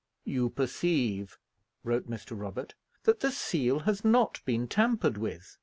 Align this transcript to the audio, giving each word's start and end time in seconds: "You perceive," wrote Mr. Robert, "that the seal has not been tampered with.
"You 0.25 0.49
perceive," 0.49 1.37
wrote 1.83 2.09
Mr. 2.09 2.31
Robert, 2.35 2.73
"that 3.03 3.19
the 3.19 3.29
seal 3.31 3.81
has 3.81 4.03
not 4.03 4.43
been 4.45 4.67
tampered 4.67 5.19
with. 5.19 5.59